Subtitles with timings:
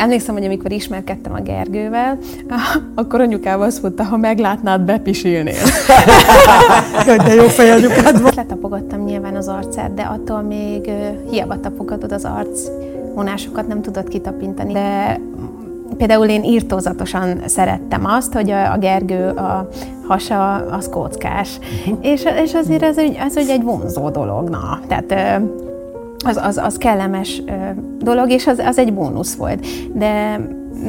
[0.00, 2.18] Emlékszem, hogy amikor ismerkedtem a Gergővel,
[2.94, 5.54] akkor anyukával azt mondta, ha meglátnád, bepisilnél.
[7.06, 8.32] Hogy de jó fej anyukád van.
[8.36, 10.90] Letapogattam nyilván az arcát, de attól még
[11.30, 12.68] hiába tapogatod az arc
[13.14, 14.72] vonásokat nem tudod kitapintani.
[14.72, 15.20] De
[15.96, 19.68] például én írtózatosan szerettem azt, hogy a, Gergő a
[20.06, 21.58] hasa az kockás.
[21.58, 21.98] Uh-huh.
[22.06, 24.80] És, és azért ez, ez, ez egy vonzó dolog, na.
[24.88, 25.40] Tehát
[26.24, 27.42] az, az, az kellemes
[27.98, 29.66] dolog, és az, az egy bónusz volt.
[29.94, 30.40] De,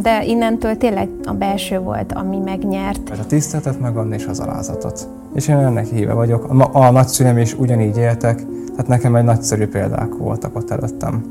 [0.02, 3.10] de innentől tényleg a belső volt, ami megnyert.
[3.10, 5.08] A tiszteletet megadni és az alázatot.
[5.34, 6.50] És én ennek híve vagyok.
[6.50, 8.36] A, a nagyszülem is ugyanígy éltek,
[8.72, 11.24] tehát nekem egy nagyszerű példák voltak ott előttem.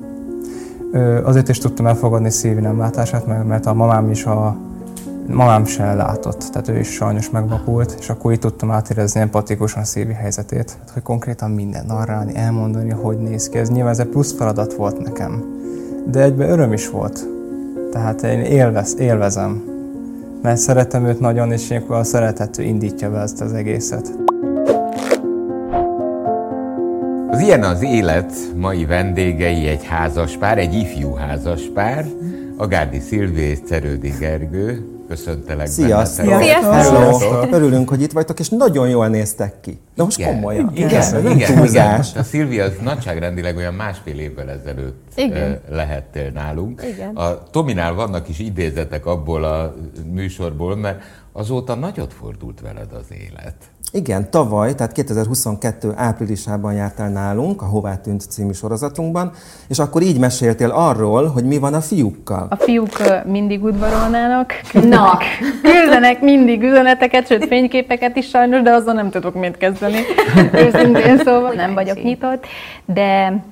[0.93, 4.57] Ö, azért is tudtam elfogadni szívi nem látását, mert a mamám is a
[5.27, 9.85] mamám se látott, tehát ő is sajnos megvakult, és akkor így tudtam átérezni empatikusan a
[9.85, 13.59] szívi helyzetét, hogy konkrétan minden narrálni, elmondani, hogy néz ki.
[13.59, 15.45] Ez nyilván ez egy plusz feladat volt nekem,
[16.07, 17.27] de egyben öröm is volt.
[17.93, 19.63] Tehát én élvez, élvezem,
[20.43, 24.13] mert szeretem őt nagyon, és ilyenkor a szeretető indítja be ezt az egészet.
[27.31, 32.07] Az ilyen az élet mai vendégei egy házaspár, egy ifjú házaspár,
[32.57, 36.41] a Gárdi Szilvi és Cerődi Gergő, köszöntelek Sziasztok!
[36.41, 37.53] Sziasztok!
[37.53, 39.79] Örülünk, hogy itt vagytok, és nagyon jól néztek ki.
[39.95, 40.71] De most igen, komolyan.
[40.75, 41.97] Igen, igen, igen, igen, igen.
[41.97, 45.61] Most a Szilvia az nagyságrendileg olyan másfél évvel ezelőtt igen.
[45.69, 46.83] lehettél nálunk.
[46.95, 47.17] Igen.
[47.17, 49.75] A Tominál vannak is idézetek abból a
[50.13, 53.55] műsorból, mert azóta nagyot fordult veled az élet.
[53.93, 59.33] Igen, tavaly, tehát 2022 áprilisában jártál nálunk, a Hová tűnt című sorozatunkban,
[59.69, 62.47] és akkor így meséltél arról, hogy mi van a fiúkkal.
[62.51, 65.25] A fiúk mindig udvarolnának, küldenek,
[65.63, 69.99] küldenek mindig üzeneteket, sőt fényképeket is sajnos, de azzal nem tudok mit kezdeni.
[70.53, 72.47] Őszintén szóval nem vagyok nyitott,
[72.85, 73.45] de,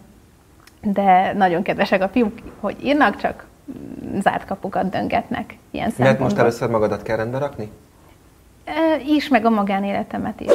[0.83, 3.47] de nagyon kedvesek a fiúk, hogy írnak, csak
[4.23, 7.71] zárt kapukat döngetnek ilyen Mert most először magadat kell rendbe rakni?
[9.07, 10.51] Is, meg a magánéletemet is.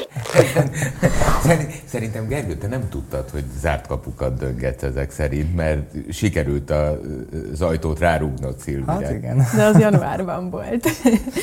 [1.86, 6.73] Szerintem Gergő, te nem tudtad, hogy zárt kapukat döngetsz ezek szerint, mert sikerült
[7.52, 8.92] az ajtót rárúgnod Szilvire.
[8.92, 9.45] Hát igen.
[9.55, 10.87] De az januárban volt.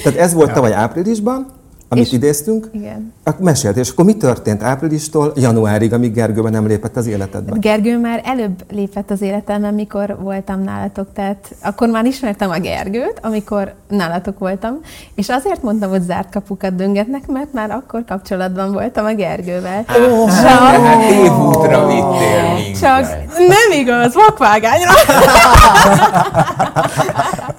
[0.03, 1.60] Tehát ez volt tavaly áprilisban,
[1.93, 2.69] amit és, idéztünk.
[2.73, 3.13] Igen.
[3.25, 7.57] Akkor mesélt, és akkor mi történt áprilistól januárig, amíg Gergőben nem lépett az életedbe?
[7.59, 13.19] Gergő már előbb lépett az életemben, mikor voltam nálatok, tehát akkor már ismertem a Gergőt,
[13.23, 14.79] amikor nálatok voltam,
[15.15, 19.85] és azért mondtam, hogy zárt kapukat döngetnek, mert már akkor kapcsolatban voltam a Gergővel.
[19.89, 22.81] Oh, csak, hát évútra vittél minket.
[22.81, 23.07] Csak
[23.37, 24.91] nem igaz, vakvágányra.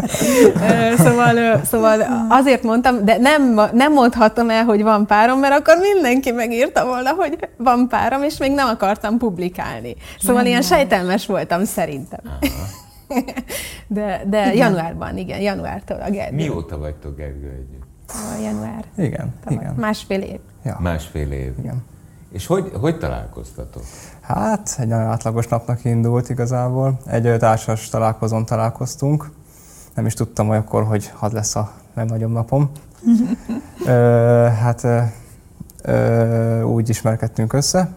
[0.97, 6.31] szóval, szóval azért mondtam, de nem, nem mondhatom el, hogy van párom, mert akkor mindenki
[6.31, 9.95] megírta volna, hogy van párom, és még nem akartam publikálni.
[10.19, 12.19] Szóval nem ilyen sejtelmes voltam szerintem.
[13.87, 14.55] de de igen.
[14.55, 16.35] januárban, igen, januártól a Gergő.
[16.35, 17.81] Mióta vagytok Gergő együtt?
[18.07, 18.85] A január.
[18.97, 19.63] Igen, Tavaly.
[19.63, 19.75] igen.
[19.77, 20.39] Másfél év.
[20.63, 20.77] Ja.
[20.79, 21.51] Másfél év.
[21.59, 21.83] Igen.
[22.31, 23.83] És hogy, hogy találkoztatok?
[24.21, 26.99] Hát, egy nagyon átlagos napnak indult igazából.
[27.05, 29.29] Egy társas találkozón találkoztunk
[29.95, 32.71] nem is tudtam olyankor, hogy had lesz a legnagyobb napom.
[33.85, 35.01] ö, hát ö,
[35.81, 37.89] ö, úgy ismerkedtünk össze,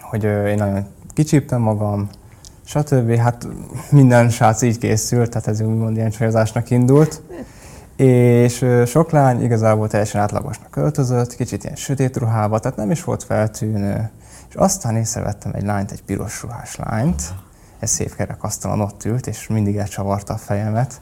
[0.00, 2.08] hogy ö, én nagyon kicsíptem magam,
[2.64, 3.16] stb.
[3.16, 3.46] Hát
[3.90, 7.22] minden srác így készült, tehát ez úgymond ilyen csajozásnak indult.
[7.96, 13.22] És sok lány igazából teljesen átlagosnak költözött, kicsit ilyen sötét ruhába, tehát nem is volt
[13.22, 14.10] feltűnő.
[14.48, 17.22] És aztán észrevettem egy lányt, egy piros ruhás lányt,
[17.80, 21.00] egy szép kerek asztalon ott ült, és mindig elcsavarta a fejemet,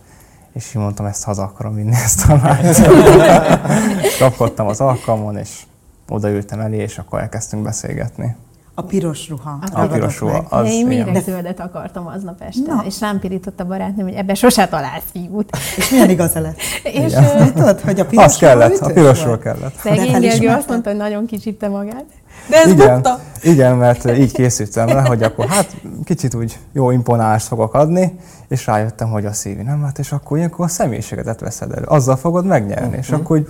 [0.52, 2.80] és így mondtam, ezt haza akarom vinni ezt a lányt.
[4.18, 5.62] Kapkodtam az alkalmon, és
[6.08, 8.36] odaültem elé, és akkor elkezdtünk beszélgetni.
[8.74, 9.58] A piros ruha.
[9.72, 10.36] A, a piros ruha.
[10.48, 12.82] Az, Én méregzöldet akartam aznap este, Na.
[12.86, 15.56] és rám pirított a barátnőm, hogy ebbe sose találsz fiút.
[15.76, 16.56] És milyen igaza lett?
[17.04, 17.12] és
[17.54, 19.74] tudod, hogy a piros Az kellett, a pirosról kellett.
[19.78, 22.04] Szegény Gergő azt mondta, hogy nagyon kicsipte magát.
[22.48, 23.20] De ez igen, bukta.
[23.42, 28.66] Igen, mert így készültem le, hogy akkor hát kicsit úgy jó imponálást fogok adni, és
[28.66, 31.84] rájöttem, hogy a szívi nem hát, és akkor ilyenkor a személyiségedet veszed elő.
[31.84, 32.98] Azzal fogod megnyerni, uh-huh.
[32.98, 33.48] és akkor úgy,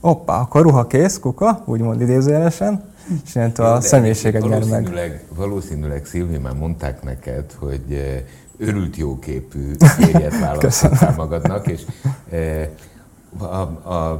[0.00, 2.82] hoppá, akkor ruha kész, kuka, úgymond idézőjelesen,
[3.24, 5.24] és ilyentől a személyiséget nyer meg.
[5.34, 8.22] Valószínűleg, Szilvi, már mondták neked, hogy eh,
[8.68, 11.80] örült jóképű férjet választottál magadnak, és
[12.30, 12.68] eh,
[13.42, 13.60] a,
[13.94, 14.18] a,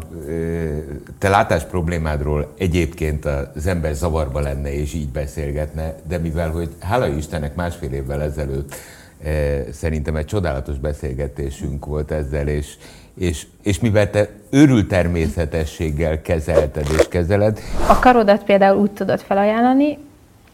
[1.19, 3.25] te látás problémádról egyébként
[3.55, 8.75] az ember zavarba lenne és így beszélgetne, de mivel, hogy hála Istennek másfél évvel ezelőtt
[9.73, 12.75] szerintem egy csodálatos beszélgetésünk volt ezzel, és,
[13.15, 17.61] és, és mivel te őrült természetességgel kezelted és kezeled.
[17.89, 19.99] A karodat például úgy tudod felajánlani,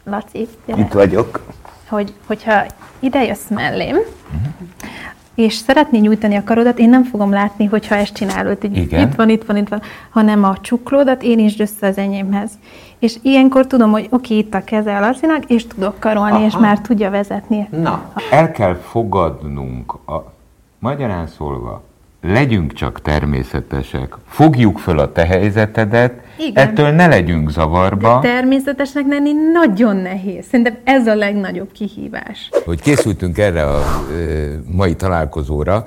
[0.03, 1.53] Laci, gyere, Itt vagyok.
[1.87, 2.65] Hogy, hogyha
[2.99, 4.92] ide jössz mellém, uh-huh
[5.35, 9.07] és szeretné nyújtani a karodat, én nem fogom látni, hogyha ezt csinálod, hogy Igen.
[9.07, 12.51] itt van, itt van, itt van, hanem a csuklódat én is össze az enyémhez.
[12.99, 16.45] És ilyenkor tudom, hogy oké, itt a keze a Lacinak, és tudok karolni, Aha.
[16.45, 17.67] és már tudja vezetni.
[17.71, 20.33] Na, el kell fogadnunk, a,
[20.79, 21.83] magyarán szólva,
[22.23, 26.67] legyünk csak természetesek, fogjuk föl a te helyzetedet, Igen.
[26.67, 28.19] ettől ne legyünk zavarba.
[28.21, 30.45] De természetesnek lenni nagyon nehéz.
[30.45, 32.49] Szerintem ez a legnagyobb kihívás.
[32.65, 33.81] hogy készültünk erre a
[34.11, 35.85] ö, mai találkozóra,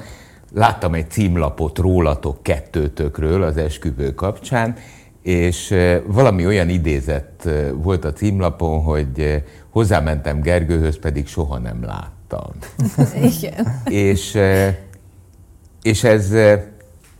[0.55, 4.75] láttam egy címlapot rólatok kettőtökről az esküvő kapcsán,
[5.23, 5.75] és
[6.06, 12.50] valami olyan idézet volt a címlapon, hogy hozzámentem Gergőhöz, pedig soha nem láttam.
[13.41, 13.81] Igen.
[13.85, 14.38] és,
[15.87, 16.55] és ez, ö,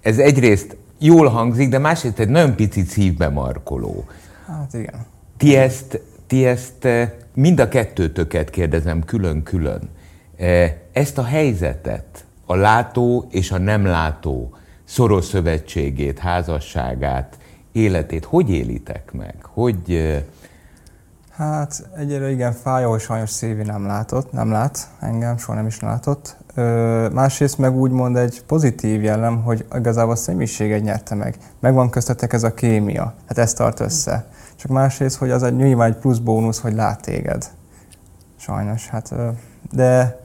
[0.01, 4.05] ez egyrészt jól hangzik, de másrészt egy nagyon picit szívbe markoló.
[4.47, 5.07] Hát igen.
[5.37, 9.89] Ti ezt, ti ezt eh, mind a kettőtöket kérdezem külön-külön.
[10.37, 17.39] Eh, Ezt a helyzetet, a látó és a nem látó szoros szövetségét, házasságát,
[17.73, 19.35] életét, hogy élitek meg?
[19.43, 20.23] Hogy, eh,
[21.31, 26.37] Hát egyre igen fájó, sajnos Szilvi nem látott, nem lát engem, soha nem is látott.
[27.13, 31.37] Másrészt meg úgymond egy pozitív jellem, hogy igazából a személyiséget nyerte meg.
[31.61, 34.27] Megvan köztetek ez a kémia, hát ez tart össze.
[34.57, 37.51] Csak másrészt, hogy az egy nyilván egy plusz bónusz, hogy lát téged.
[38.37, 39.15] Sajnos, hát
[39.73, 40.21] de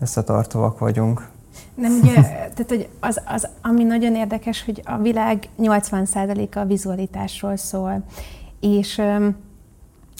[0.00, 1.28] összetartóak vagyunk.
[1.74, 7.56] Nem ugye, tehát hogy az, az, ami nagyon érdekes, hogy a világ 80%-a a vizualitásról
[7.56, 8.02] szól.
[8.60, 9.02] És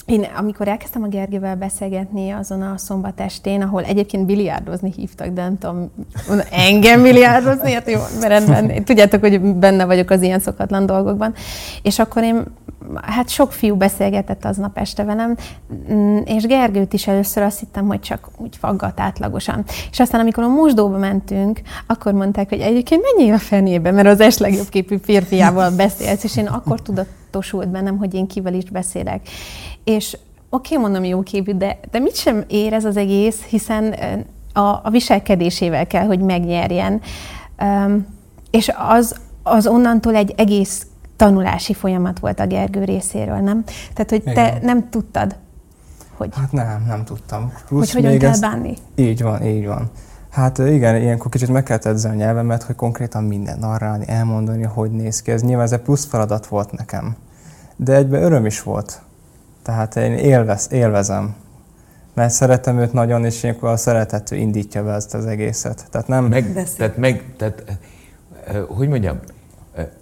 [0.09, 5.41] én, amikor elkezdtem a Gergővel beszélgetni azon a szombat estén, ahol egyébként biliárdozni hívtak, de
[5.41, 5.91] nem tudom,
[6.51, 11.33] engem biliárdozni, hát jó, rendben, tudjátok, hogy benne vagyok az ilyen szokatlan dolgokban.
[11.81, 12.43] És akkor én,
[13.01, 15.35] hát sok fiú beszélgetett aznap este velem,
[15.93, 19.63] mm, és Gergőt is először azt hittem, hogy csak úgy faggat átlagosan.
[19.91, 24.19] És aztán, amikor a mosdóba mentünk, akkor mondták, hogy egyébként menjél a fenébe, mert az
[24.19, 26.81] es legjobb képű férfiával beszélsz, és én akkor
[27.29, 29.29] tudatosult bennem, hogy én kivel is beszélek.
[29.83, 30.17] És
[30.49, 33.95] oké, okay, mondom jó képű, de, de mit sem ér ez az egész, hiszen
[34.53, 37.01] a, a viselkedésével kell, hogy megnyerjen.
[37.61, 38.05] Um,
[38.51, 43.63] és az, az onnantól egy egész tanulási folyamat volt a Gergő részéről, nem?
[43.93, 44.59] Tehát, hogy te Igen.
[44.61, 45.35] nem tudtad,
[46.17, 47.53] hogy, Hát nem, nem tudtam.
[47.69, 48.73] hogy hogyan kell ezt- bánni.
[48.95, 49.89] Így van, így van.
[50.29, 54.91] Hát igen, ilyenkor kicsit meg kellett edzeni a nyelvemet, hogy konkrétan minden narrálni, elmondani, hogy
[54.91, 55.31] néz ki.
[55.31, 57.15] Ez nyilván ez egy plusz feladat volt nekem.
[57.75, 59.01] De egyben öröm is volt.
[59.63, 61.35] Tehát én élvez, élvezem.
[62.13, 65.85] Mert szeretem őt nagyon, és ilyenkor a szeretet indítja be ezt az egészet.
[65.91, 66.25] Tehát nem...
[66.25, 67.75] meg, tehát meg, tehát, eh,
[68.55, 69.19] eh, hogy mondjam,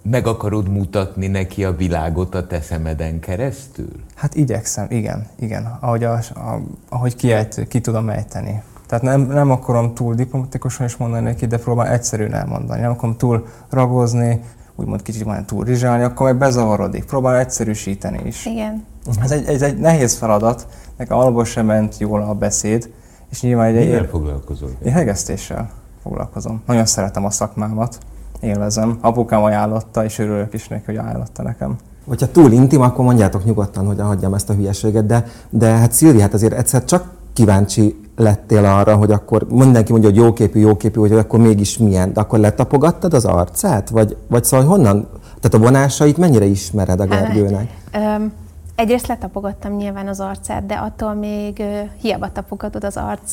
[0.02, 3.92] meg akarod mutatni neki a világot a te szemeden keresztül?
[4.14, 5.76] Hát igyekszem, igen, igen.
[5.80, 8.62] Ahogy, a, a, ahogy kiejt, ki tudom ejteni.
[8.88, 12.80] Tehát nem, nem akarom túl diplomatikusan is mondani neki, de próbálom egyszerűen elmondani.
[12.80, 14.40] Nem akarom túl ragozni,
[14.76, 17.04] úgymond kicsit majd túl rizsálni, akkor meg bezavarodik.
[17.04, 18.46] Próbálom egyszerűsíteni is.
[18.46, 18.84] Igen.
[19.22, 22.90] Ez egy, ez egy nehéz feladat, nekem alapból sem ment jól a beszéd,
[23.30, 24.70] és nyilván egy, Mivel foglalkozol?
[24.84, 25.70] én hegesztéssel
[26.02, 26.62] foglalkozom.
[26.66, 27.98] Nagyon szeretem a szakmámat,
[28.40, 28.98] élvezem.
[29.00, 31.76] Apukám ajánlotta, és örülök is neki, hogy ajánlotta nekem.
[32.06, 36.20] Hogyha túl intim, akkor mondjátok nyugodtan, hogy hagyjam ezt a hülyeséget, de, de hát Szilvi,
[36.20, 41.12] hát azért egyszer csak kíváncsi lettél arra, hogy akkor mindenki mondja, hogy jóképű, jóképű, hogy
[41.12, 43.90] akkor mégis milyen, de akkor letapogattad az arcát?
[43.90, 45.08] Vagy, vagy szóval honnan,
[45.40, 47.70] tehát a vonásait mennyire ismered a Gergőnek?
[47.92, 48.32] Öm,
[48.74, 53.32] egyrészt letapogattam nyilván az arcát, de attól még ö, hiába tapogatod az arc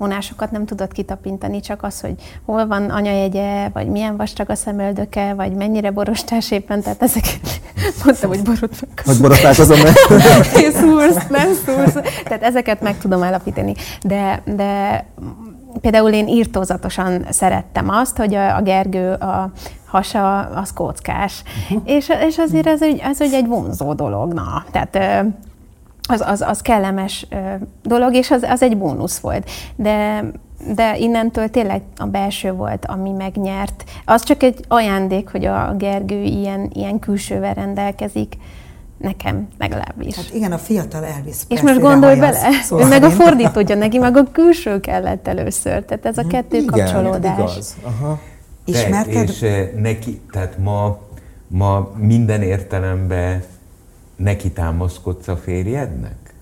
[0.00, 2.14] vonásokat nem tudod kitapintani, csak az, hogy
[2.44, 7.40] hol van anyajegye, vagy milyen vastag a szemöldöke, vagy mennyire borostás éppen, tehát ezeket
[8.04, 9.02] mondtam, hogy borotnak.
[9.04, 9.94] Hogy borotválkozom meg?
[10.80, 11.96] Szúrsz, nem szúrsz.
[12.24, 13.74] Tehát ezeket meg tudom állapítani.
[14.02, 15.04] De, de
[15.80, 19.52] például én írtózatosan szerettem azt, hogy a, a Gergő a
[19.86, 21.42] hasa az kockás.
[21.84, 24.32] És, és azért ez, egy- ez egy, vonzó dolog.
[24.32, 24.64] Na.
[24.72, 25.24] Tehát
[26.08, 27.26] az, az, az kellemes
[27.82, 29.50] dolog, és az, az egy bónusz volt.
[29.76, 30.24] De,
[30.74, 33.84] de innentől tényleg a belső volt, ami megnyert.
[34.04, 38.36] Az csak egy ajándék, hogy a Gergő ilyen, ilyen külsővel rendelkezik,
[38.98, 40.16] nekem legalábbis.
[40.16, 43.22] Hát igen, a fiatal Elvis És most gondolj bele, szó ő meg a szerint.
[43.22, 45.84] fordítódja neki, meg a külső kellett először.
[45.84, 47.38] Tehát ez a kettő Igen, kapcsolódás.
[47.38, 47.76] igaz.
[47.82, 48.20] Aha.
[48.64, 49.28] Te, Ismerted?
[49.28, 50.98] és eh, neki, tehát ma,
[51.46, 53.42] ma minden értelemben
[54.20, 56.34] neki támaszkodsz a férjednek?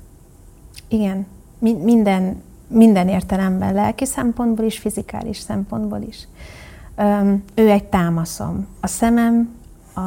[0.88, 1.26] Igen,
[1.58, 6.28] Mi- minden, minden értelemben, lelki szempontból is, fizikális szempontból is.
[6.96, 8.66] Öm, ő egy támaszom.
[8.80, 9.54] A szemem,
[9.94, 10.00] a,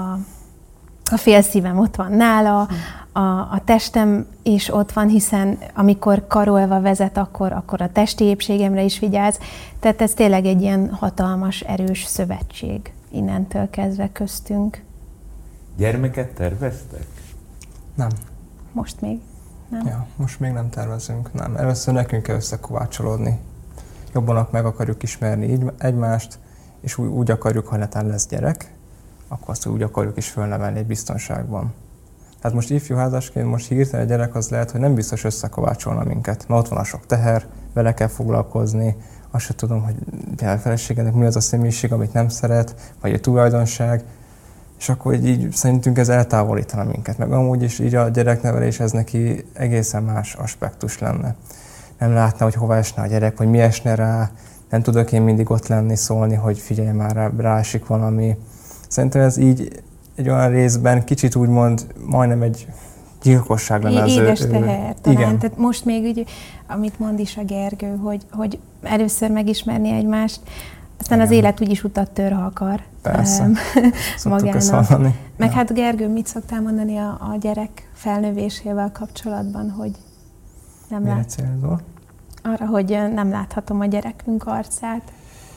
[1.11, 2.67] a fél szívem ott van nála,
[3.11, 8.83] a, a testem is ott van, hiszen amikor karolva vezet, akkor, akkor a testi épségemre
[8.83, 9.39] is vigyáz.
[9.79, 14.83] Tehát ez tényleg egy ilyen hatalmas, erős szövetség innentől kezdve köztünk.
[15.77, 17.05] Gyermeket terveztek?
[17.95, 18.09] Nem.
[18.71, 19.19] Most még
[19.69, 19.85] nem?
[19.85, 21.55] Ja, most még nem tervezünk, nem.
[21.55, 23.39] Először nekünk kell összekovácsolódni.
[24.13, 26.39] Jobban meg akarjuk ismerni így egymást,
[26.81, 28.73] és úgy, úgy akarjuk, ha netán lesz gyerek,
[29.27, 31.73] akkor azt úgy akarjuk is fölnevelni egy biztonságban.
[32.41, 36.67] Tehát most ifjúházasként most hirtelen gyerek az lehet, hogy nem biztos összekovácsolna minket, mert ott
[36.67, 38.95] van a sok teher, vele kell foglalkozni,
[39.31, 39.95] azt sem tudom, hogy
[40.43, 44.03] a feleségednek mi az a személyiség, amit nem szeret, vagy egy tulajdonság,
[44.81, 47.17] és akkor így, így szerintünk ez eltávolítana minket.
[47.17, 51.35] Meg amúgy is így a gyereknevelés ez neki egészen más aspektus lenne.
[51.99, 54.31] Nem látna, hogy hova esne a gyerek, hogy mi esne rá,
[54.69, 58.35] nem tudok én mindig ott lenni, szólni, hogy figyelj már rá, rásik valami.
[58.87, 59.83] Szerintem ez így
[60.15, 62.67] egy olyan részben kicsit úgymond majdnem egy
[63.21, 65.19] gyilkosság lenne az Édes teher, talán.
[65.19, 65.39] Igen.
[65.39, 66.25] Tehát most még úgy,
[66.67, 70.39] amit mond is a Gergő, hogy, hogy először megismerni egymást,
[71.01, 71.31] aztán Igen.
[71.31, 72.81] az élet úgyis utat tör, ha akar.
[73.01, 73.49] Persze.
[74.23, 74.99] magának.
[75.37, 75.55] Meg ja.
[75.55, 79.91] hát Gergő, mit szoktál mondani a, a gyerek felnövésével kapcsolatban, hogy
[80.89, 81.29] nem Mire lát...
[81.29, 81.79] célzol?
[82.43, 85.01] Arra, hogy nem láthatom a gyerekünk arcát.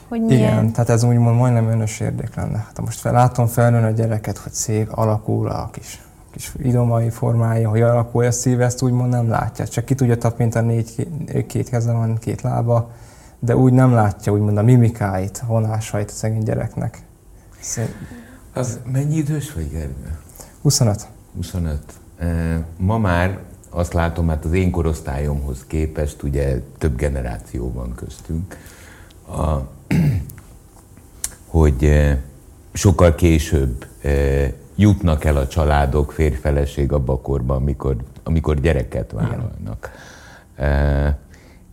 [0.07, 0.51] Hogy milyen...
[0.51, 2.57] Igen, tehát ez úgymond majdnem önös érdek lenne.
[2.57, 7.69] Hát most fel, látom felnőni a gyereket, hogy szép, alakul a kis, kis idomai formája,
[7.69, 9.67] hogy alakul a szív, ezt úgymond nem látja.
[9.67, 11.07] Csak ki tudja tapintani, négy,
[11.47, 12.89] két keze van, két lába,
[13.45, 17.03] de úgy nem látja úgymond a mimikáit, vonásait a szegény gyereknek.
[18.53, 20.17] Az mennyi idős vagy, Gergő?
[20.61, 21.07] 25.
[21.35, 21.79] 25.
[22.77, 28.57] Ma már azt látom, hát az én korosztályomhoz képest ugye több generáció van köztünk,
[29.27, 29.57] a,
[31.57, 31.91] hogy
[32.73, 33.85] sokkal később
[34.75, 39.91] jutnak el a családok, férfeleség abba a korban, amikor, amikor gyereket vállalnak.
[40.57, 41.23] Igen.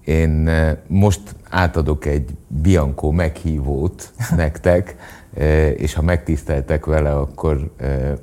[0.05, 0.51] Én
[0.87, 4.97] most átadok egy Bianco meghívót nektek,
[5.77, 7.73] és ha megtiszteltek vele, akkor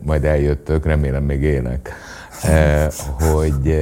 [0.01, 1.93] majd eljöttök, remélem még élek,
[3.19, 3.75] hogy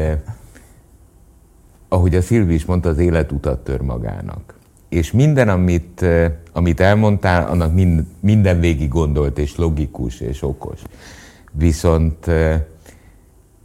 [1.89, 4.55] ahogy a Szilvi is mondta, az élet utat tör magának.
[4.89, 6.05] És minden, amit,
[6.53, 10.81] amit elmondtál, annak mind, minden végig gondolt, és logikus, és okos.
[11.51, 12.31] Viszont,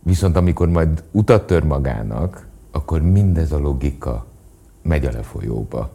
[0.02, 4.26] viszont amikor majd utat tör magának, akkor mindez a logika
[4.82, 5.90] megy a lefolyóba.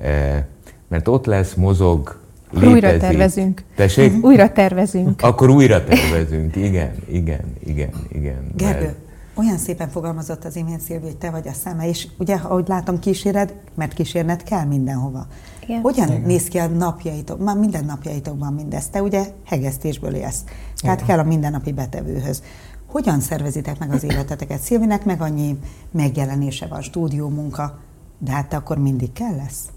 [0.00, 0.48] E,
[0.88, 2.20] mert ott lesz, mozog,
[2.50, 2.74] létezik.
[2.74, 3.64] Újra tervezünk.
[3.74, 4.12] Tessék?
[4.24, 5.22] Újra tervezünk.
[5.22, 8.50] Akkor újra tervezünk, igen, igen, igen, igen.
[8.56, 8.96] Gergő, mert...
[9.34, 12.98] olyan szépen fogalmazott az imént Szilvi, hogy te vagy a szeme, és ugye, ahogy látom,
[12.98, 15.26] kíséred, mert kísérned kell mindenhova.
[15.62, 15.80] Igen.
[15.80, 16.20] Hogyan igen.
[16.20, 17.44] néz ki a napjaitok?
[17.44, 18.88] Már minden napjaitokban mindez.
[18.88, 20.44] Te ugye hegesztésből élsz.
[20.76, 21.08] Tehát igen.
[21.08, 22.42] kell a mindennapi betevőhöz.
[22.90, 24.60] Hogyan szervezitek meg az életeteket?
[24.60, 25.58] Szilvinek meg annyi
[25.90, 27.78] megjelenése van, stúdió munka,
[28.18, 29.68] de hát te akkor mindig kell lesz?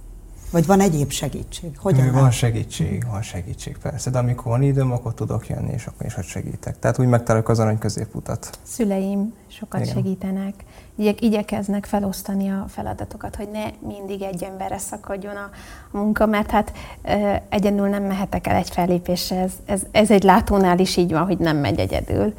[0.51, 1.77] Vagy van egyéb segítség?
[1.77, 2.31] Hogyan van lát?
[2.31, 6.23] segítség, van segítség persze, de amikor van időm, akkor tudok jönni, és akkor is hogy
[6.23, 6.79] segítek.
[6.79, 8.59] Tehát úgy megtalálok az arany középutat.
[8.63, 9.93] Szüleim sokat Igen.
[9.93, 10.53] segítenek,
[10.95, 15.49] Igyek, igyekeznek felosztani a feladatokat, hogy ne mindig egy emberre szakadjon a,
[15.91, 20.23] a munka, mert hát e, egyenlül nem mehetek el egy fellépésre, ez, ez, ez egy
[20.23, 22.33] látónál is így van, hogy nem megy egyedül.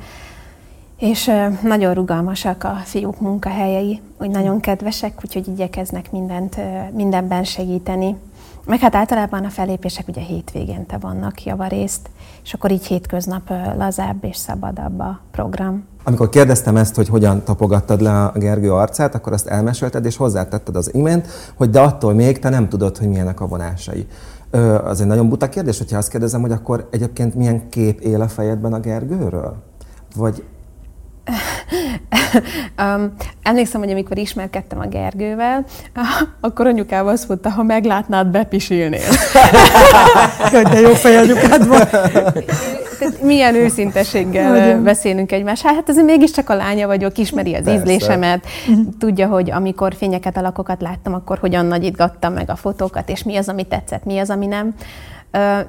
[1.04, 1.30] És
[1.62, 6.56] nagyon rugalmasak a fiúk munkahelyei, úgy nagyon kedvesek, úgyhogy igyekeznek mindent,
[6.92, 8.16] mindenben segíteni.
[8.66, 12.10] Meg hát általában a fellépések ugye hétvégénte vannak javarészt,
[12.44, 15.84] és akkor így hétköznap lazább és szabadabb a program.
[16.04, 20.76] Amikor kérdeztem ezt, hogy hogyan tapogattad le a Gergő arcát, akkor azt elmesélted, és hozzátetted
[20.76, 24.06] az imént, hogy de attól még te nem tudod, hogy milyenek a vonásai.
[24.84, 28.28] Az egy nagyon buta kérdés, hogyha azt kérdezem, hogy akkor egyébként milyen kép él a
[28.28, 29.56] fejedben a Gergőről?
[30.16, 30.44] Vagy
[32.78, 35.64] um, emlékszem, hogy amikor ismerkedtem a Gergővel,
[36.40, 39.08] akkor anyukával azt mondta, ha meglátnád, bepisilnél.
[40.52, 41.88] Hogy de jó fej anyukád van.
[43.22, 44.82] milyen őszintességgel Nagyon.
[44.82, 45.62] beszélünk egymás.
[45.62, 47.80] Hát ez mégiscsak a lánya vagyok, ismeri az Persze.
[47.80, 48.80] ízlésemet, mhm.
[48.98, 53.48] tudja, hogy amikor fényeket, alakokat láttam, akkor hogyan nagyítgattam meg a fotókat, és mi az,
[53.48, 54.74] ami tetszett, mi az, ami nem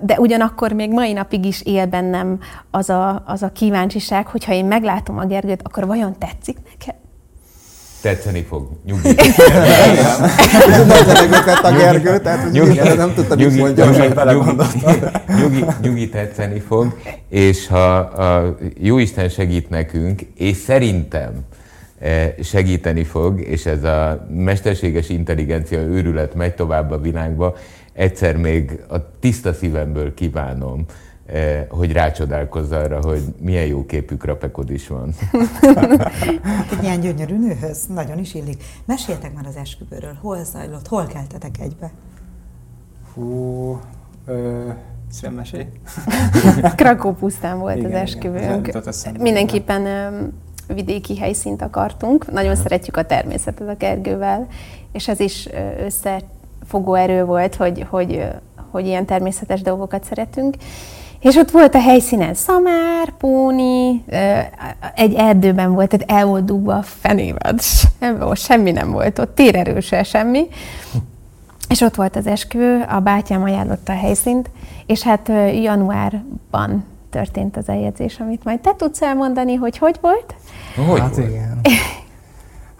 [0.01, 2.39] de ugyanakkor még mai napig is él bennem
[2.71, 6.95] az a, az a kíváncsiság, hogyha én meglátom a Gergőt, akkor vajon tetszik neked?
[8.01, 9.09] Tetszeni fog, nyugi.
[11.63, 14.13] a Gergő, tehát nyugi, nem tudtam, nyugi, mondjam, nyugi,
[15.39, 16.09] nyugi, nyugi.
[16.09, 16.97] Tetszeni fog,
[17.29, 21.31] és ha a Jóisten segít nekünk, és szerintem
[22.43, 27.55] segíteni fog, és ez a mesterséges intelligencia őrület megy tovább a világba,
[27.95, 30.85] egyszer még a tiszta szívemből kívánom
[31.25, 35.13] eh, hogy rácsodálkozz arra, hogy milyen jó képű krapekod is van.
[35.61, 38.63] hát egy ilyen gyönyörű nőhöz nagyon is illik.
[38.85, 41.91] Meséltek már az esküvőről, hol zajlott, hol keltetek egybe?
[43.13, 43.79] Hú,
[44.25, 44.69] ö,
[45.35, 45.65] mesélj.
[46.75, 48.71] Krakó pusztán volt igen, az esküvőnk.
[49.19, 49.83] Mindenképpen
[50.67, 52.31] vidéki helyszínt akartunk.
[52.31, 54.47] Nagyon szeretjük a természetet a kergővel,
[54.91, 55.49] és ez is
[55.79, 56.34] összefogó
[56.93, 58.25] erő volt, hogy, hogy,
[58.71, 60.55] hogy ilyen természetes dolgokat szeretünk.
[61.19, 64.03] És ott volt a helyszínen szamár, póni,
[64.95, 67.55] egy erdőben volt, tehát el volt dugva a fenével.
[68.33, 70.47] Semmi nem volt ott, térerőse semmi.
[71.69, 74.49] És ott volt az esküvő, a bátyám ajánlotta a helyszínt,
[74.85, 80.35] és hát januárban történt az eljegyzés, amit majd te tudsz elmondani, hogy hogy volt?
[80.75, 81.29] Hogy hát volt?
[81.29, 81.61] igen.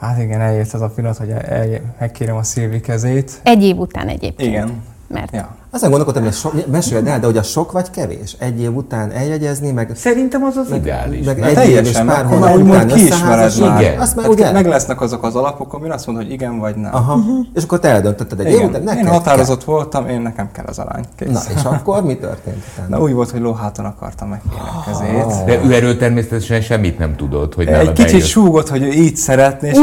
[0.06, 3.40] Hát igen, eljött az a pillanat, hogy el, megkérem a Szilvi kezét.
[3.44, 4.50] Egy év után egyébként.
[4.50, 4.84] Igen.
[5.08, 5.56] Mert ja.
[5.76, 8.36] Azon gondolkodtam, hogy so, meséld el, de hogy a sok vagy kevés?
[8.40, 9.92] Egy év után eljegyezni, meg...
[9.96, 11.26] Szerintem az az meg, ideális.
[11.26, 13.82] Meg egy év és pár hónap után kiismered már.
[13.82, 14.00] Igen.
[14.00, 14.52] Azt meg, ugye...
[14.52, 16.96] meg lesznek azok az alapok, amin azt mondod, hogy igen vagy nem.
[16.96, 17.16] Aha.
[17.16, 17.46] Uh-huh.
[17.56, 18.60] És akkor te eldöntötted egy igen.
[18.60, 19.74] év után, neked Én határozott kell.
[19.74, 21.04] voltam, én nekem kell az alány.
[21.16, 21.30] Kész.
[21.32, 22.98] Na, és akkor mi történt utána?
[22.98, 25.24] Na, úgy volt, hogy lóháton akartam megkérni a kezét.
[25.26, 25.46] Oh.
[25.46, 29.70] De ő erről természetesen semmit nem tudott, hogy Egy kicsit súgott, hogy ő így szeretné,
[29.70, 29.78] és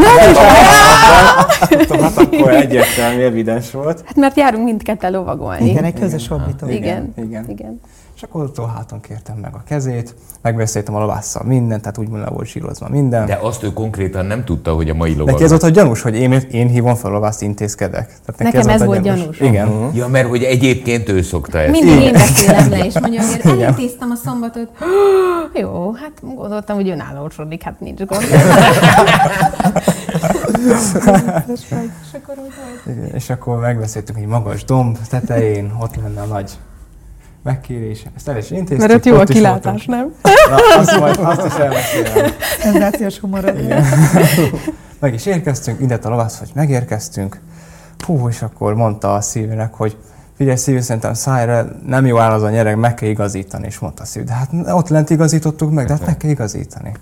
[1.89, 4.03] hát akkor egyértelmű, evidens volt.
[4.07, 5.71] Hát mert járunk mindketten lovagolni.
[5.87, 6.69] Igen, egy közös hobbitól.
[6.69, 7.45] Igen, igen.
[7.49, 7.81] igen.
[8.17, 12.29] És akkor ott háton kértem meg a kezét, megbeszéltem a lovásszal mindent, tehát úgy le
[12.29, 13.27] volt zsírozva minden.
[13.27, 15.27] De azt ő konkrétan nem tudta, hogy a mai lovag.
[15.27, 18.07] Neki ez volt a gyanús, hogy én, én hívom fel a lovászt, intézkedek.
[18.07, 19.21] Tehát neki Nekem ez, ez volt gyanús.
[19.21, 19.41] gyanús.
[19.41, 19.69] Igen.
[19.69, 19.97] Uh-huh.
[19.97, 21.71] Ja, mert hogy egyébként ő szokta ezt.
[21.71, 24.69] Mindig én beszélem le, és mondja, hogy elintéztem a szombatot.
[25.55, 28.23] Jó, hát gondoltam, hogy önállósodik, hát nincs gond.
[31.55, 31.65] és,
[32.13, 32.35] akkor
[32.87, 36.59] Igen, és akkor megbeszéltünk egy magas domb tetején, ott lenne a nagy
[37.43, 38.07] megkérés.
[38.17, 38.79] Ezt el is intéztük.
[38.79, 40.15] Mert ott jó a kilátás, nem?
[40.23, 42.31] Na, azt, majd, azt is elmesélem.
[42.61, 43.55] Szenzációs humor.
[45.01, 47.41] Meg is érkeztünk, indett a lovasz, hogy megérkeztünk.
[48.07, 49.97] Hú, és akkor mondta a szívének, hogy
[50.37, 54.03] figyelj szívű, szerintem szájra nem jó áll az a nyereg, meg kell igazítani, és mondta
[54.03, 54.25] a szív.
[54.25, 56.93] De hát ott lent igazítottuk meg, de hát meg kell igazítani.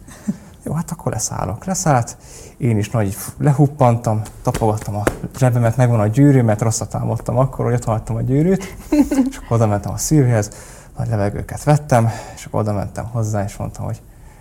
[0.63, 1.65] Jó, hát akkor leszállok.
[1.65, 2.17] Leszállt,
[2.57, 5.03] én is nagy lehuppantam, tapogattam a
[5.39, 8.77] zsebemet, megvan a gyűrű, mert rosszat álmodtam akkor, hogy ott hagytam a gyűrűt,
[9.31, 10.51] és akkor oda mentem a szívhez,
[10.97, 14.01] nagy levegőket vettem, és akkor oda mentem hozzá, és mondtam, hogy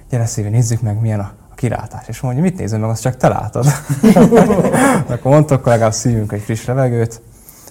[0.09, 2.07] gyere szívi, nézzük meg, milyen a, kilátás.
[2.07, 3.65] És mondja, mit nézem meg, azt csak te látod.
[5.09, 7.21] akkor mondta, akkor legalább szívünk egy friss levegőt,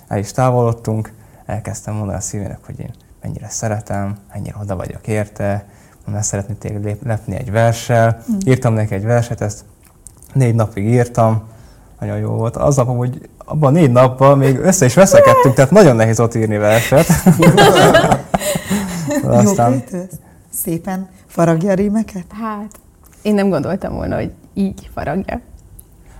[0.09, 1.13] el is távolodtunk,
[1.47, 2.91] elkezdtem mondani a szívének, hogy én
[3.23, 5.67] mennyire szeretem, mennyire oda vagyok érte,
[6.11, 8.23] mert szeretnék téged lepni egy verssel.
[8.33, 8.37] Mm.
[8.45, 9.65] Írtam neki egy verset, ezt
[10.33, 11.43] négy napig írtam,
[12.01, 12.57] nagyon jó volt.
[12.57, 16.35] Az nap, hogy abban a négy napban még össze is veszekedtünk, tehát nagyon nehéz ott
[16.35, 17.07] írni verset.
[19.25, 19.83] Aztán...
[19.93, 19.99] Jó
[20.53, 22.25] Szépen faragja a rímeket?
[22.41, 22.71] Hát,
[23.23, 25.41] én nem gondoltam volna, hogy így faragja.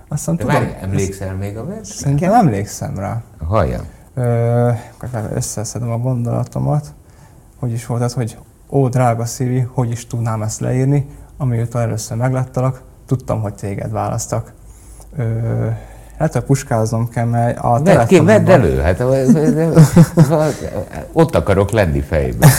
[0.07, 1.87] Aztán De tudom, emlékszel még a vers?
[1.87, 3.21] Szerintem emlékszem rá.
[3.47, 3.85] Halljam.
[5.33, 6.93] összeszedem a gondolatomat.
[7.59, 8.37] Hogy is volt az, hogy
[8.69, 14.53] ó, drága Szívi, hogy is tudnám ezt leírni, amióta először megláttalak, tudtam, hogy téged választak.
[15.17, 15.23] Ö,
[16.17, 19.03] hát a puskáznom kell, mert a Vedd ki, vedd elő, hát
[21.11, 22.49] ott akarok lenni fejben.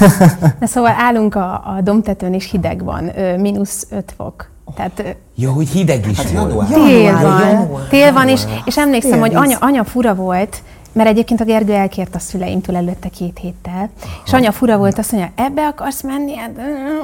[0.58, 3.04] De szóval állunk a, a domtetőn, és hideg van,
[3.38, 4.50] mínusz 5 fok.
[4.74, 6.72] Tehát, Jó, hogy hideg is hát volt.
[6.72, 11.44] Tél van, tél van, és, és emlékszem, hogy anya, anya fura volt, mert egyébként a
[11.44, 14.22] Gergő elkért a szüleimtől előtte két héttel, Aha.
[14.26, 16.36] és anya fura volt, azt mondja, ebbe akarsz menni?
[16.36, 16.50] Hát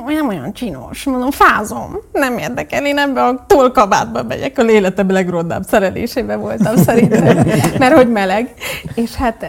[0.06, 1.04] nem olyan csinos.
[1.04, 7.46] Mondom, fázom, nem érdekel, én ebbe a tolkabátba megyek, a életem legrondább szerelésébe voltam szerintem,
[7.78, 8.54] mert hogy meleg.
[8.94, 9.46] És hát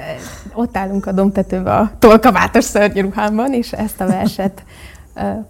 [0.54, 4.64] ott állunk a domtetőbe a tolkabátos szörnyű ruhámban, és ezt a verset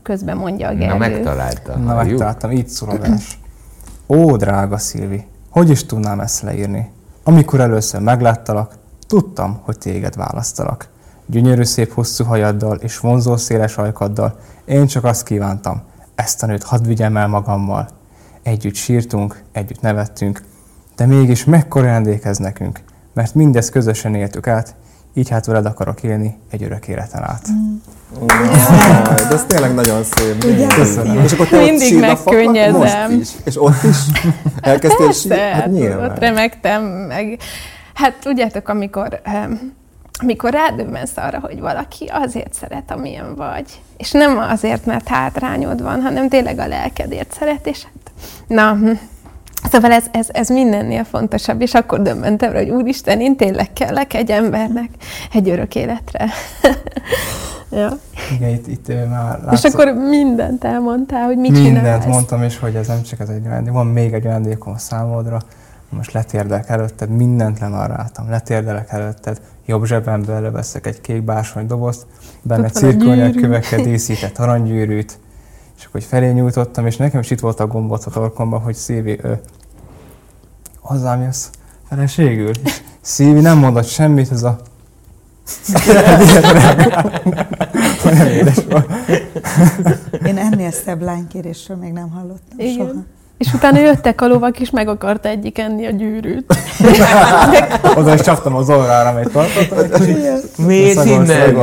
[0.03, 0.87] közben mondja a Gergő.
[0.87, 1.83] Na, megtaláltam.
[1.83, 3.37] Na, megtaláltam, így szól a vers.
[4.07, 6.91] Ó, drága Szilvi, hogy is tudnám ezt leírni?
[7.23, 8.76] Amikor először megláttalak,
[9.07, 10.87] tudtam, hogy téged választalak.
[11.25, 15.81] Gyönyörű szép hosszú hajaddal és vonzó széles ajkaddal én csak azt kívántam,
[16.15, 17.87] ezt a nőt hadd vigyem el magammal.
[18.43, 20.43] Együtt sírtunk, együtt nevettünk,
[20.95, 22.79] de mégis mekkora ajándék nekünk,
[23.13, 24.75] mert mindezt közösen éltük át,
[25.13, 27.47] így hát veled akarok élni egy örök életen át.
[27.51, 27.75] Mm.
[29.29, 30.43] de ez tényleg nagyon szép.
[30.43, 30.67] Ugye?
[30.67, 31.23] Köszönöm.
[31.23, 33.11] És akkor te Mindig ott megkönnyezem.
[33.11, 33.29] Most is.
[33.43, 33.97] És ott is
[34.61, 35.37] elkezdtél sírni?
[35.37, 36.09] Hát nyilván.
[36.09, 37.39] Ott remektem, meg
[37.97, 39.21] hát tudjátok, amikor
[40.21, 43.81] amikor rádöbbensz arra, hogy valaki azért szeret, amilyen vagy.
[43.97, 48.11] És nem azért, mert hátrányod van, hanem tényleg a lelkedért szeret, és hát,
[48.47, 48.91] na, hm.
[49.71, 54.31] Szóval ez, ez, ez mindennél fontosabb, és akkor döbbentem hogy úristen, én tényleg kellek egy
[54.31, 54.89] embernek
[55.33, 56.29] egy örök életre.
[57.71, 57.89] ja.
[58.35, 59.53] Igen, itt, itt már látszott.
[59.53, 62.05] És akkor mindent elmondtál, hogy mit Mindent csinálsz.
[62.05, 65.39] mondtam, és hogy ez nem csak ez egy ajándék, van még egy ajándékom számodra,
[65.89, 72.05] most letérdelek előtted, mindent lenarráltam, letérdelek előtted, jobb zsebembe előveszek egy kék bársony dobozt,
[72.41, 75.19] benne cirkóniak kövekkel díszített aranygyűrűt,
[75.77, 79.19] és akkor felé nyújtottam, és nekem is itt volt a gombot a torkomban, hogy Szívi,
[79.23, 79.39] ő,
[80.79, 81.49] hozzám jössz
[81.87, 82.51] feleségül.
[83.01, 84.59] Szívi nem mondott semmit, ez a
[90.25, 92.87] Én ennél szebb lánykérésről még nem hallottam Igen.
[92.87, 93.03] soha.
[93.37, 96.55] És utána jöttek a lovak, és meg akarta egyik enni a gyűrűt.
[97.97, 100.05] Oda is csaptam az orrára, amit tartottam.
[100.65, 101.55] Miért innen?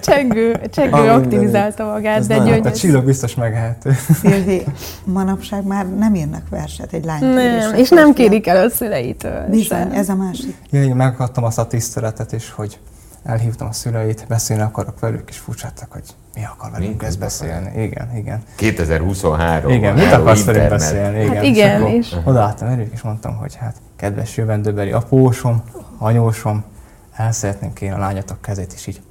[0.00, 2.72] Csengő, Csengő aktivizálta magát, de gyöngyös.
[2.72, 3.96] A csillog biztos megehető.
[4.20, 4.64] Szilvi,
[5.04, 9.46] manapság már nem írnak verset egy lány Nem, és nem kérik el a szüleitől.
[9.50, 10.56] Bizony, ez a másik.
[10.70, 12.78] Ja, én megkaptam azt a tiszteletet is, hogy
[13.24, 16.04] elhívtam a szüleit, beszélni akarok velük, és furcsáltak, hogy
[16.36, 17.82] mi akar velünk ezt beszélni.
[17.82, 18.42] Igen, igen.
[18.56, 21.22] 2023 Igen, mit akarsz velünk beszélni?
[21.22, 22.16] Igen, hát igen és, és...
[22.24, 25.62] odaálltam velük, és mondtam, hogy hát kedves jövendőbeli apósom,
[25.98, 26.64] anyósom,
[27.12, 29.02] el szeretnénk kérni a lányatok kezét, és így,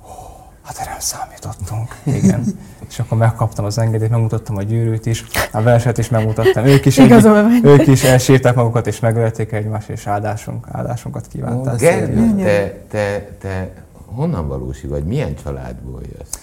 [0.63, 1.95] hát erre számítottunk.
[2.03, 2.43] Igen.
[2.89, 6.65] és akkor megkaptam az engedélyt, megmutattam a gyűrűt is, a verset is megmutattam.
[6.65, 7.25] Ők is, egy,
[7.63, 11.79] ők is elsírták magukat, és megölték egymást, és áldásunk, áldásunkat kívánták.
[11.79, 13.69] Gergő, te, te, te
[14.05, 15.03] honnan valósi vagy?
[15.03, 16.37] Milyen családból jössz?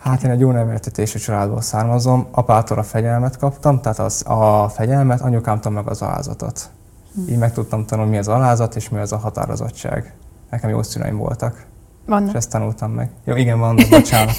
[0.00, 2.26] Hát én egy jó neveltetésű családból származom.
[2.30, 6.70] Apától a fegyelmet kaptam, tehát az, a fegyelmet, anyukámtól meg az alázatot.
[7.14, 7.32] Hm.
[7.32, 10.14] Így meg tudtam tanulni, mi az alázat és mi az a határozottság.
[10.50, 11.66] Nekem jó szüleim voltak.
[12.06, 12.28] Vannak.
[12.28, 13.10] És ezt tanultam meg.
[13.24, 14.34] Jó, igen, van, bocsánat.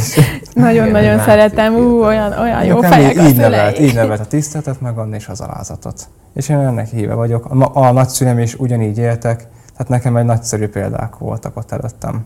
[0.54, 5.16] Nagyon-nagyon szeretem, ú, olyan, olyan jó fejek így, így nevelt, így nevelt a tiszteletet megadni
[5.16, 6.08] és az alázatot.
[6.34, 7.44] És én ennek híve vagyok.
[7.44, 12.24] A, a nagyszülem is ugyanígy éltek, tehát nekem egy nagyszerű példák voltak ott előttem.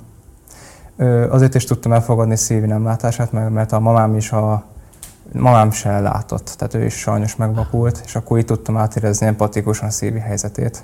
[1.31, 4.65] Azért is tudtam elfogadni szívi nem látását, mert a mamám is a
[5.33, 10.19] mamám se látott, tehát ő is sajnos megvakult, és akkor így tudtam átérezni empatikusan szívi
[10.19, 10.83] helyzetét.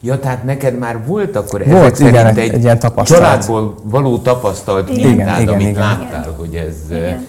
[0.00, 3.22] Ja, tehát neked már volt akkor volt, ezek igen, egy, egy ilyen tapasztalat.
[3.22, 5.80] családból való tapasztalt igen, mintád, igen, amit igen.
[5.80, 6.74] láttál, hogy ez...
[6.90, 7.26] Igen.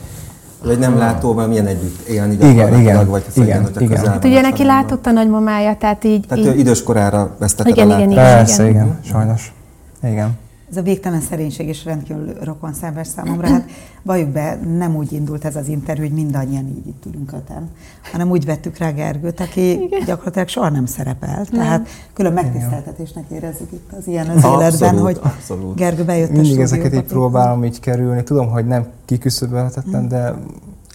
[0.64, 4.08] Vagy nem látóval milyen együtt élni igen, igen, vagy igen, igen, igen.
[4.08, 6.26] Hát ugye neki látott a nagymamája, tehát így...
[6.28, 6.60] Tehát így...
[6.60, 9.54] idős korára vesztette igen, igen, igen, Persze, igen, igen, sajnos.
[10.04, 10.38] Igen
[10.70, 13.48] ez a végtelen szerénység is rendkívül rokon szerves számomra.
[13.48, 13.70] Hát
[14.04, 17.70] valljuk be, nem úgy indult ez az interjú, hogy mindannyian így itt ülünk öten,
[18.12, 20.06] hanem úgy vettük rá Gergőt, aki Igen.
[20.06, 21.46] gyakorlatilag soha nem szerepel.
[21.52, 21.62] Nem.
[21.62, 25.76] Tehát külön megtiszteltetésnek érezzük itt az ilyen az abszolút, életben, hogy abszolút.
[25.76, 28.24] Gergő bejött Mindig a ezeket így próbálom így kerülni.
[28.24, 30.36] Tudom, hogy nem kiküszöbölhetetlen, de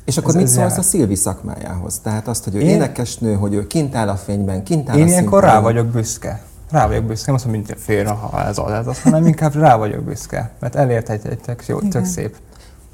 [0.05, 1.99] és akkor ez, mit szólsz a Szilvi szakmájához?
[1.99, 2.69] Tehát azt, hogy ő Én...
[2.69, 6.43] énekesnő, hogy ő kint áll a fényben, kint áll Én a ilyenkor rá vagyok büszke
[6.75, 9.55] rá vagyok büszke, nem azt mondom, mint fél, ha ez az, ez az, hanem inkább
[9.55, 12.37] rá vagyok büszke, mert elért egy, egy tök, jó, tök szép.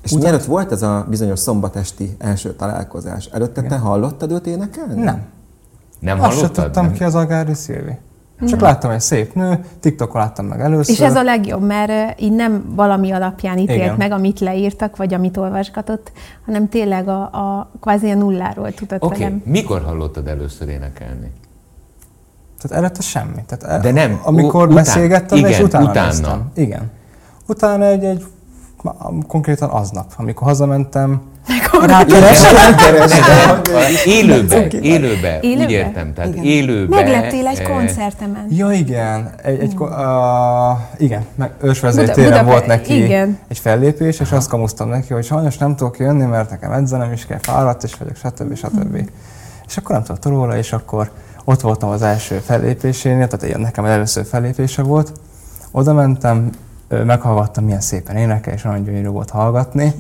[0.03, 0.23] És Utat...
[0.23, 3.71] mielőtt volt ez a bizonyos szombatesti első találkozás, előtte Igen.
[3.73, 5.03] te hallottad őt énekelni?
[5.03, 5.23] Nem.
[6.01, 6.51] Nem Azt hallottad?
[6.51, 6.93] Azt tudtam nem?
[6.93, 7.99] ki az Agári Szilvi.
[8.49, 8.63] Csak mm.
[8.63, 10.95] láttam egy szép nő, TikTokon láttam meg először.
[10.95, 13.95] És ez a legjobb, mert így nem valami alapján ítélt Igen.
[13.97, 16.13] meg, amit leírtak, vagy amit olvasgatott,
[16.45, 19.19] hanem tényleg a, a kvázi a nulláról tudott okay.
[19.19, 19.43] velem.
[19.45, 21.31] Mikor hallottad először énekelni?
[22.61, 23.45] Tehát előtte semmi.
[23.47, 24.21] Tehát De nem.
[24.23, 26.07] Amikor után, beszélgettem, igen, és utána, utána.
[26.07, 26.51] Néztem.
[26.55, 26.91] Igen.
[27.47, 28.25] Utána egy, egy
[29.27, 31.23] konkrétan aznap, amikor hazamentem,
[34.05, 36.45] Élőbe, élőbe, élőbe, úgy értem, tehát igen.
[36.45, 36.97] élőbe.
[36.97, 38.47] Meglettél egy koncertemen.
[38.51, 39.31] Ja, igen.
[39.43, 39.89] Egy, egy, uh,
[40.97, 43.39] igen, meg ősvezértéren volt neki igen.
[43.49, 47.27] egy fellépés, és azt kamusztam neki, hogy sajnos nem tudok jönni, mert nekem edzenem is
[47.27, 48.57] kell, fáradt is vagyok, stb.
[48.57, 48.97] stb.
[48.97, 49.07] Mm.
[49.67, 51.11] És akkor nem tudott róla, és akkor
[51.45, 55.13] ott voltam az első fellépésénél, tehát nekem az először fellépése volt.
[55.71, 56.51] Oda mentem,
[56.89, 59.95] meghallgattam, milyen szépen énekel, és nagyon gyönyörű volt hallgatni.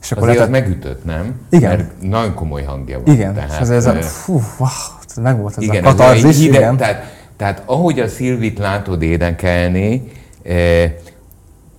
[0.00, 1.40] És akkor Azért lehet, megütött, nem?
[1.50, 1.76] Igen.
[1.76, 3.14] Mert nagyon komoly hangja van.
[3.14, 4.68] Igen, tehát, és ez, ez a, fú, wow,
[5.22, 6.40] meg volt ez igen, a katarzis.
[6.40, 6.76] Ide, igen.
[6.76, 7.02] Tehát,
[7.36, 10.12] tehát ahogy a Szilvit látod énekelni,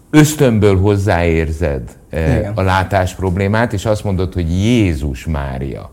[0.09, 2.51] ösztönből hozzáérzed igen.
[2.55, 5.91] a látás problémát, és azt mondod, hogy Jézus Mária.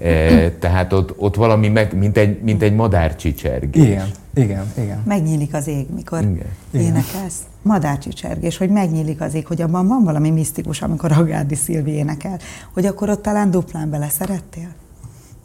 [0.00, 3.84] E, tehát ott, ott valami meg, mint egy, mint egy madárcsicsergés.
[3.84, 5.02] Igen, igen, igen.
[5.04, 6.46] Megnyílik az ég, mikor igen.
[6.72, 7.40] énekelsz.
[7.62, 12.38] Madárcsicsergés, hogy megnyílik az ég, hogy abban van valami misztikus, amikor a Gárdi Szilvi énekel,
[12.72, 14.68] hogy akkor ott talán duplán bele szerettél?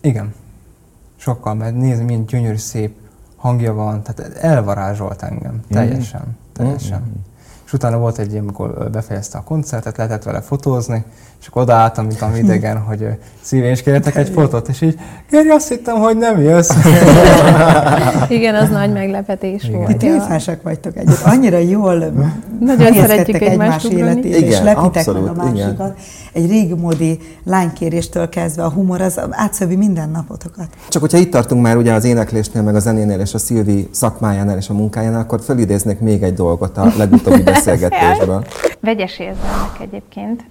[0.02, 0.34] Igen.
[1.16, 2.92] Sokkal, mert nézd, milyen gyönyörű szép
[3.36, 6.54] hangja van, tehát elvarázsolt engem, teljesen, mm.
[6.54, 7.00] teljesen.
[7.00, 7.31] Mm.
[7.72, 11.04] És utána volt egy ilyen, amikor befejezte a koncertet, lehetett vele fotózni,
[11.42, 13.08] és akkor odaálltam, mint ami idegen, hogy
[13.42, 16.70] szívén is kértek egy fotót, és így, Geri, azt hittem, hogy nem jössz.
[18.30, 19.80] Igen, az nagy meglepetés Igen.
[19.80, 19.98] volt.
[19.98, 20.12] Ti
[20.64, 21.22] vagytok együtt.
[21.24, 21.98] Annyira jól
[22.60, 25.72] Nagyon szeretjük egymás életét, igen, és lepitek abszolút, meg a másikat.
[25.72, 25.96] Igen.
[26.34, 30.68] Egy régmódi lánykéréstől kezdve a humor, az átszövi minden napotokat.
[30.90, 34.58] Csak hogyha itt tartunk már ugye az éneklésnél, meg a zenénél, és a Szilvi szakmájánál
[34.58, 38.46] és a munkájánál, akkor felidéznék még egy dolgot a legutóbbi beszélgetésből.
[38.80, 40.44] Vegyes érzelmek egyébként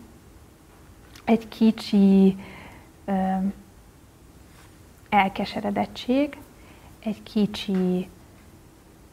[1.25, 2.37] egy kicsi
[3.05, 3.13] ö,
[5.09, 6.37] elkeseredettség,
[7.01, 8.09] egy kicsi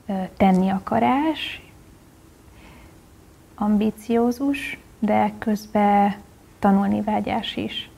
[0.06, 1.62] ö, tenni akarás,
[3.56, 6.16] ambíciózus, de közben
[6.60, 7.90] tanulni vágyás is.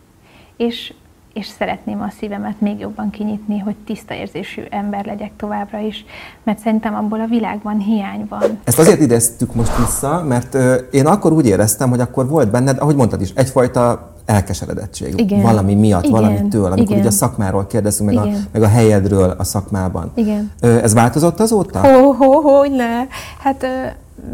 [0.55, 0.93] És,
[1.39, 6.05] és szeretném a szívemet még jobban kinyitni, hogy tiszta érzésű ember legyek továbbra is,
[6.43, 8.59] mert szerintem abból a világban hiány van.
[8.63, 10.57] Ezt azért idéztük most vissza, mert
[10.91, 15.41] én akkor úgy éreztem, hogy akkor volt benned, ahogy mondtad is, egyfajta elkeseredettség Igen.
[15.41, 16.21] valami miatt, Igen.
[16.21, 16.99] valamitől, amikor Igen.
[16.99, 20.11] ugye a szakmáról kérdezünk, meg a, meg a helyedről a szakmában.
[20.15, 20.51] Igen.
[20.61, 21.79] Ez változott azóta?
[21.79, 23.05] Ho, ho, ho, ne.
[23.39, 23.65] Hát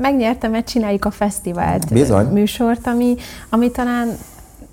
[0.02, 2.26] megnyertem egy Csináljuk a Fesztivált Bizony.
[2.26, 3.16] műsort, ami,
[3.50, 4.08] ami talán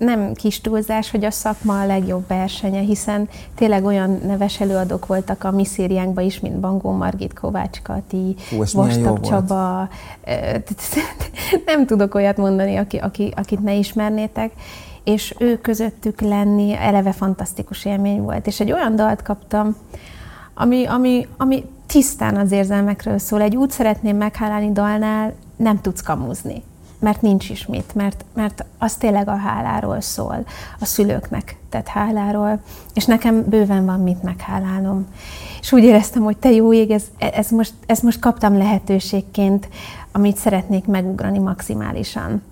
[0.05, 5.45] nem kis túlzás, hogy a szakma a legjobb versenye, hiszen tényleg olyan neves előadók voltak
[5.45, 8.37] a mi szériánkban is, mint Bangó Margit, Kovács Kati,
[8.73, 9.89] Vastag Csaba.
[11.67, 14.53] Nem tudok olyat mondani, aki, aki, akit ne ismernétek
[15.05, 18.47] és ő közöttük lenni eleve fantasztikus élmény volt.
[18.47, 19.77] És egy olyan dalt kaptam,
[20.55, 23.41] ami, ami, ami tisztán az érzelmekről szól.
[23.41, 26.63] Egy úgy szeretném meghálálni dalnál, nem tudsz kamuzni,
[27.03, 30.45] mert nincs is mit, mert, mert az tényleg a háláról szól,
[30.81, 32.61] a szülőknek tett háláról,
[32.95, 35.07] és nekem bőven van mit meghálálnom.
[35.61, 39.69] És úgy éreztem, hogy te jó ég, ez, ez most, ezt most kaptam lehetőségként,
[40.13, 42.43] amit szeretnék megugrani maximálisan.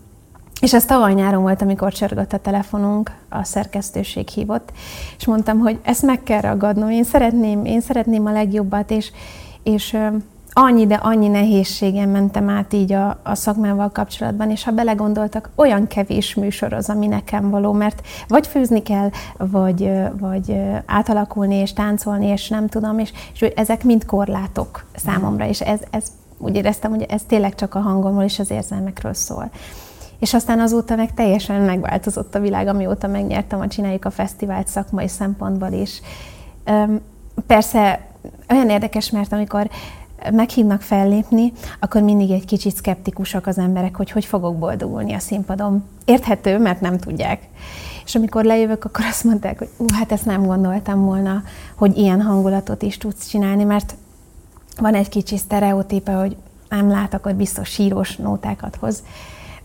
[0.60, 4.72] És ez tavaly nyáron volt, amikor csörgött a telefonunk, a szerkesztőség hívott,
[5.18, 9.10] és mondtam, hogy ezt meg kell ragadnom, én szeretném, én szeretném a legjobbat, és,
[9.62, 9.96] és
[10.52, 15.86] annyi, de annyi nehézségen mentem át így a, a szakmával kapcsolatban, és ha belegondoltak, olyan
[15.86, 22.26] kevés műsor az, ami nekem való, mert vagy főzni kell, vagy, vagy átalakulni és táncolni,
[22.26, 26.04] és nem tudom, és, és ezek mind korlátok számomra, és ez, ez
[26.38, 29.50] úgy éreztem, hogy ez tényleg csak a hangomról és az érzelmekről szól.
[30.18, 35.08] És aztán azóta meg teljesen megváltozott a világ, amióta megnyertem a Csináljuk a Fesztivált szakmai
[35.08, 36.00] szempontból is.
[37.46, 38.06] Persze
[38.48, 39.70] olyan érdekes, mert amikor
[40.33, 45.85] meghívnak fellépni, akkor mindig egy kicsit szkeptikusak az emberek, hogy hogy fogok boldogulni a színpadon.
[46.04, 47.48] Érthető, mert nem tudják.
[48.04, 51.42] És amikor lejövök, akkor azt mondták, hogy ú, hát ezt nem gondoltam volna,
[51.74, 53.94] hogy ilyen hangulatot is tudsz csinálni, mert
[54.76, 56.37] van egy kicsi sztereotípe, hogy
[56.68, 59.02] nem lát, akkor biztos sírós nótákat hoz.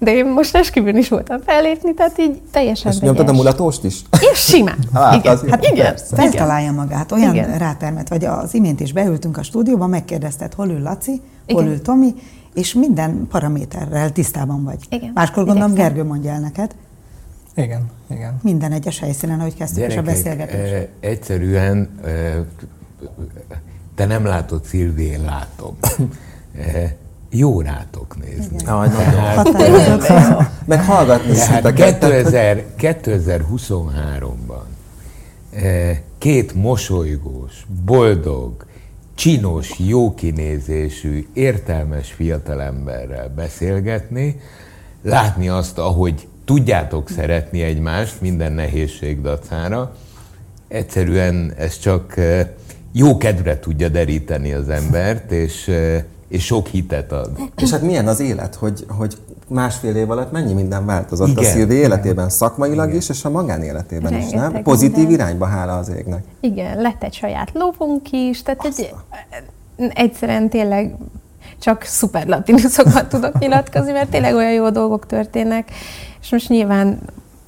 [0.05, 4.01] De én most esküvőn is voltam fellépni, tehát így teljesen És nyomtad a mulatóst is?
[4.31, 4.77] És simán.
[4.93, 5.33] Hát, igen.
[5.33, 5.97] Az hát igen.
[5.97, 7.57] Feltalálja magát, olyan igen.
[7.57, 11.73] rátermet, vagy az imént is beültünk a stúdióba, megkérdezted, hol ül Laci, hol igen.
[11.73, 12.13] ül Tomi,
[12.53, 14.79] és minden paraméterrel tisztában vagy.
[14.89, 15.11] Igen.
[15.13, 16.75] Máskor gondolom Gergő mondja el neked.
[17.55, 18.39] Igen, igen.
[18.43, 20.73] Minden egyes helyszínen, ahogy kezdtük Gyerekek, is a beszélgetést.
[20.73, 22.09] E, egyszerűen e,
[23.95, 25.77] te nem látod, Szilvi, én látom.
[26.57, 26.95] E,
[27.29, 28.57] jó rátok nézni.
[28.65, 30.47] Ah, nagyon.
[30.65, 34.63] Meg hallgatni Tehát 2000, 2023-ban
[35.51, 38.65] eh, két mosolygós, boldog,
[39.15, 44.39] csinos, jó kinézésű, értelmes fiatalemberrel beszélgetni,
[45.01, 49.95] látni azt, ahogy tudjátok szeretni egymást minden nehézség dacára,
[50.67, 52.47] egyszerűen ez csak eh,
[52.91, 57.29] jó kedvre tudja deríteni az embert, és eh, és sok hitet ad.
[57.57, 61.43] És hát milyen az élet, hogy, hogy másfél év alatt mennyi minden változott Igen.
[61.43, 62.99] a Szilvi életében, szakmailag Igen.
[62.99, 64.63] is, és a magánéletében Rengeteg is, nem?
[64.63, 65.13] Pozitív minden.
[65.13, 66.23] irányba, hála az égnek.
[66.39, 68.93] Igen, lett egy saját lovunk is, tehát egy,
[69.93, 70.95] egyszerűen tényleg
[71.59, 75.71] csak szuper latinuszokban tudok nyilatkozni, mert tényleg olyan jó dolgok történnek,
[76.21, 76.99] és most nyilván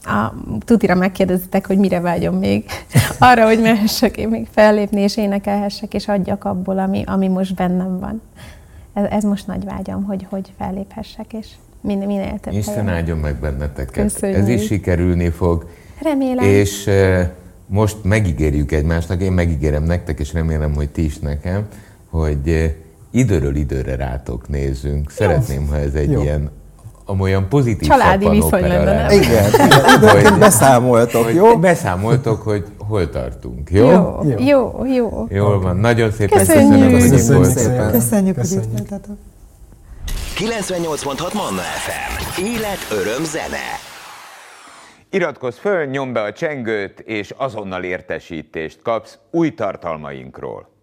[0.03, 0.33] a,
[0.65, 2.65] tutira megkérdezitek, hogy mire vágyom még.
[3.19, 7.99] Arra, hogy mehessek én még fellépni, és énekelhessek, és adjak abból, ami, ami most bennem
[7.99, 8.21] van
[8.97, 11.47] ez, ez most nagy vágyam, hogy, hogy felléphessek, és
[11.81, 12.93] minél, minél több Isten helyen.
[12.93, 14.03] áldjon meg benneteket.
[14.03, 14.39] Köszönjük.
[14.39, 15.69] Ez is sikerülni fog.
[16.01, 16.45] Remélem.
[16.45, 17.21] És uh,
[17.65, 21.67] most megígérjük egymásnak, én megígérem nektek, és remélem, hogy ti is nekem,
[22.09, 22.63] hogy uh,
[23.11, 25.11] időről időre rátok nézzünk.
[25.11, 26.21] Szeretném, ha ez egy Jó.
[26.21, 26.51] ilyen
[27.05, 29.51] amolyan pozitív Családi viszony lenne, Igen,
[29.99, 31.57] hogy beszámoltok, hogy jó?
[31.57, 33.87] Beszámoltok, hogy hol tartunk, jó?
[33.87, 34.85] Jó, jó.
[34.85, 35.25] jó.
[35.29, 37.91] Jól van, nagyon szépen köszönjük, köszönöm, hogy köszönjük, szépen.
[37.91, 38.71] köszönjük, köszönjük.
[38.71, 39.17] hogy itt voltatok.
[40.37, 42.41] 98.6 Manna FM.
[42.43, 43.65] Élet, öröm, zene.
[45.09, 50.76] Iratkozz föl, nyomd be a csengőt, és azonnal értesítést kapsz új tartalmainkról.